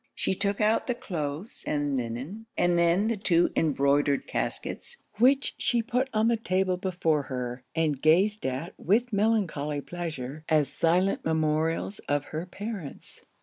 [0.15, 5.83] She took out the cloaths and linen, and then the two embroidered caskets, which she
[5.83, 11.99] put on the table before her, and gazed at with melancholy pleasure, as silent memorials
[12.09, 13.21] of her parents.